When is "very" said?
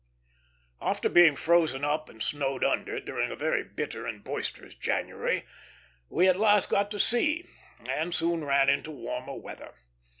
3.35-3.63